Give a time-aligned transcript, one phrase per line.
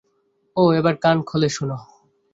[0.57, 1.69] ওহ, এবার কান খুলে শোন।